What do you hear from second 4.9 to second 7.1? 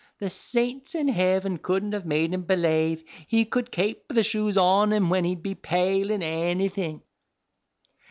him when he'd be payling anything.